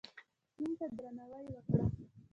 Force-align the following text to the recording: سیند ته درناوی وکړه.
سیند 0.53 0.73
ته 0.77 0.85
درناوی 0.97 1.45
وکړه. 1.55 1.83